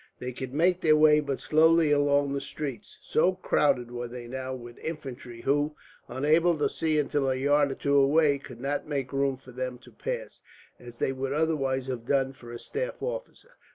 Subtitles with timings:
[0.17, 4.55] They could make their way but slowly along the streets, so crowded were they now
[4.55, 5.75] with infantry who,
[6.07, 9.77] unable to see until a yard or two away, could not make room for them
[9.77, 10.41] to pass,
[10.79, 13.51] as they would otherwise have done for a staff officer.